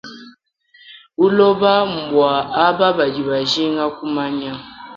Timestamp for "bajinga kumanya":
3.29-4.53